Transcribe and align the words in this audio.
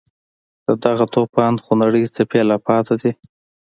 د 0.65 0.67
دغه 0.83 1.05
توپان 1.13 1.53
خونړۍ 1.63 2.03
څپې 2.15 2.41
لا 2.49 2.57
پاتې 2.65 2.95
دي. 3.01 3.11